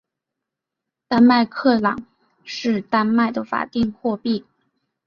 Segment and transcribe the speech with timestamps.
[1.07, 2.07] 丹麦克朗
[2.43, 4.43] 是丹麦的法定货币。